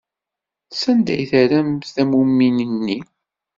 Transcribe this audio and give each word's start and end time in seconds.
Sanda 0.71 1.11
ay 1.15 1.23
terram 1.31 1.71
tammumin-nni? 1.93 2.99